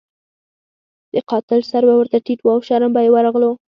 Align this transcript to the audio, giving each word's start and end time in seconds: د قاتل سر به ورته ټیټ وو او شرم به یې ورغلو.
د 1.13 1.15
قاتل 1.29 1.59
سر 1.71 1.81
به 1.87 1.95
ورته 1.97 2.17
ټیټ 2.25 2.39
وو 2.41 2.51
او 2.55 2.61
شرم 2.67 2.91
به 2.95 3.01
یې 3.05 3.09
ورغلو. 3.13 3.51